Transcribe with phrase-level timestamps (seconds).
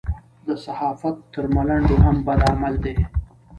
[0.47, 2.95] د صحافت تر ملنډو هم بد عمل دی.